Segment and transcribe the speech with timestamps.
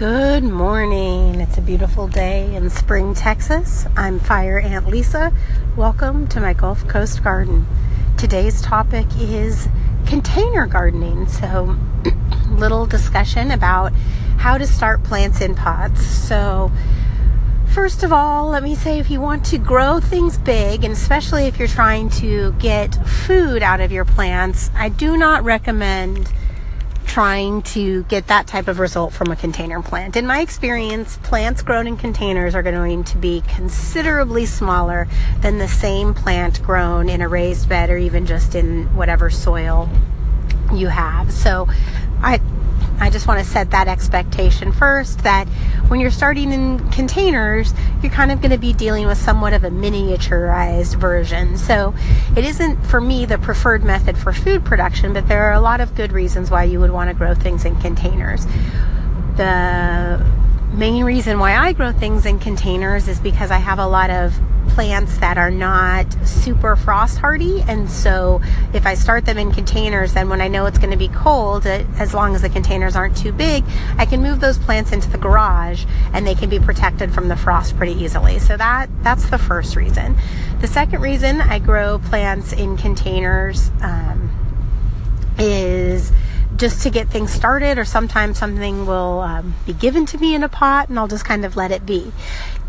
[0.00, 1.42] Good morning.
[1.42, 3.84] It's a beautiful day in Spring, Texas.
[3.98, 5.30] I'm Fire Ant Lisa.
[5.76, 7.66] Welcome to my Gulf Coast garden.
[8.16, 9.68] Today's topic is
[10.06, 11.28] container gardening.
[11.28, 11.76] So,
[12.48, 13.92] little discussion about
[14.38, 16.02] how to start plants in pots.
[16.02, 16.72] So,
[17.74, 21.44] First of all, let me say if you want to grow things big, and especially
[21.44, 26.32] if you're trying to get food out of your plants, I do not recommend
[27.06, 30.16] trying to get that type of result from a container plant.
[30.16, 35.08] In my experience, plants grown in containers are going to be considerably smaller
[35.40, 39.88] than the same plant grown in a raised bed or even just in whatever soil
[40.72, 41.32] you have.
[41.32, 41.68] So
[42.22, 42.40] I
[43.00, 45.48] I just want to set that expectation first that
[45.88, 47.72] when you're starting in containers,
[48.02, 51.56] you're kind of going to be dealing with somewhat of a miniaturized version.
[51.56, 51.94] So
[52.36, 55.80] it isn't for me the preferred method for food production, but there are a lot
[55.80, 58.46] of good reasons why you would want to grow things in containers.
[59.36, 60.24] The
[60.72, 64.38] main reason why I grow things in containers is because I have a lot of
[64.74, 67.62] plants that are not super frost hardy.
[67.62, 68.40] And so
[68.72, 71.66] if I start them in containers, then when I know it's going to be cold,
[71.66, 73.64] uh, as long as the containers aren't too big,
[73.98, 77.36] I can move those plants into the garage and they can be protected from the
[77.36, 78.38] frost pretty easily.
[78.38, 80.16] So that, that's the first reason.
[80.60, 84.30] The second reason I grow plants in containers um,
[85.38, 86.12] is
[86.56, 90.42] just to get things started, or sometimes something will um, be given to me in
[90.42, 92.12] a pot and I'll just kind of let it be.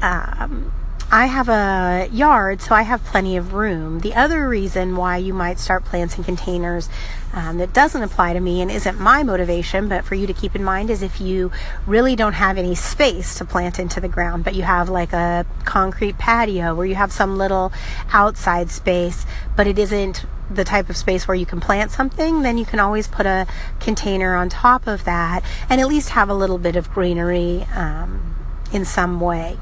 [0.00, 0.72] Um,
[1.14, 4.00] I have a yard, so I have plenty of room.
[4.00, 6.88] The other reason why you might start plants in containers
[7.34, 10.56] um, that doesn't apply to me and isn't my motivation, but for you to keep
[10.56, 11.52] in mind is if you
[11.86, 15.44] really don't have any space to plant into the ground, but you have like a
[15.66, 17.74] concrete patio where you have some little
[18.14, 22.56] outside space, but it isn't the type of space where you can plant something, then
[22.56, 23.46] you can always put a
[23.80, 28.34] container on top of that and at least have a little bit of greenery um,
[28.72, 29.58] in some way.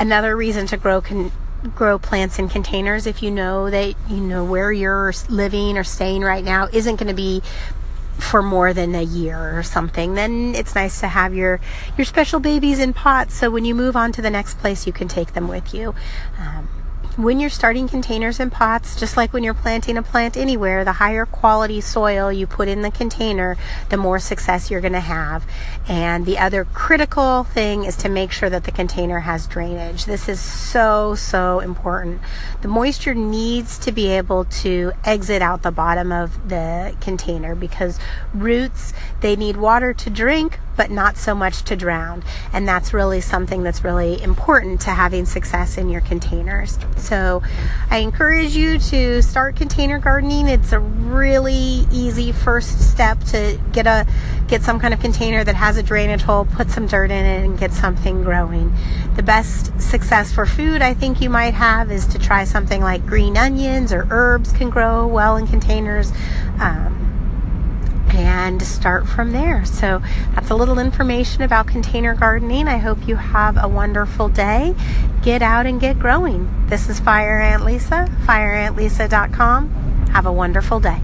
[0.00, 1.30] Another reason to grow can
[1.76, 6.22] grow plants in containers if you know that you know where you're living or staying
[6.22, 7.42] right now isn't going to be
[8.18, 11.60] for more than a year or something then it's nice to have your
[11.98, 14.92] your special babies in pots so when you move on to the next place you
[14.92, 15.94] can take them with you.
[16.38, 16.79] Um,
[17.16, 20.92] when you're starting containers and pots, just like when you're planting a plant anywhere, the
[20.92, 23.56] higher quality soil you put in the container,
[23.88, 25.44] the more success you're going to have.
[25.88, 30.04] And the other critical thing is to make sure that the container has drainage.
[30.04, 32.20] This is so, so important.
[32.62, 37.98] The moisture needs to be able to exit out the bottom of the container because
[38.32, 42.24] roots, they need water to drink, but not so much to drown.
[42.54, 46.78] And that's really something that's really important to having success in your containers.
[46.96, 47.42] So
[47.90, 50.48] I encourage you to start container gardening.
[50.48, 54.06] It's a really easy first step to get a
[54.48, 57.44] get some kind of container that has a drainage hole, put some dirt in it
[57.44, 58.72] and get something growing.
[59.16, 63.04] The best success for food I think you might have is to try something like
[63.04, 66.10] green onions or herbs can grow well in containers.
[66.58, 67.10] Um,
[68.14, 69.64] and start from there.
[69.64, 70.02] So
[70.34, 72.68] that's a little information about container gardening.
[72.68, 74.74] I hope you have a wonderful day.
[75.22, 76.66] Get out and get growing.
[76.68, 80.08] This is Fire Ant Lisa, fireantlisa.com.
[80.12, 81.00] Have a wonderful day.